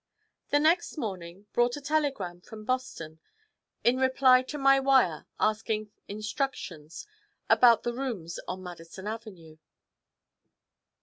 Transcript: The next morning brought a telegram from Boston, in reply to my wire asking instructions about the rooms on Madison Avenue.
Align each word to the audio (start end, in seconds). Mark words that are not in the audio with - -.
The 0.49 0.57
next 0.57 0.97
morning 0.97 1.45
brought 1.53 1.77
a 1.77 1.79
telegram 1.81 2.41
from 2.41 2.65
Boston, 2.65 3.19
in 3.83 3.97
reply 3.97 4.41
to 4.41 4.57
my 4.57 4.79
wire 4.79 5.27
asking 5.39 5.91
instructions 6.07 7.05
about 7.47 7.83
the 7.83 7.93
rooms 7.93 8.39
on 8.47 8.63
Madison 8.63 9.05
Avenue. 9.05 9.59